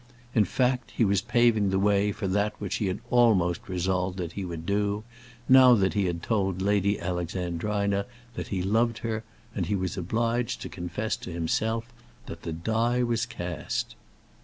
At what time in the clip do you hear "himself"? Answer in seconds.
11.31-11.93